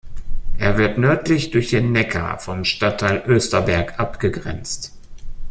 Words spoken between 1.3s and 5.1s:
durch den Neckar vom Stadtteil Österberg abgegrenzt.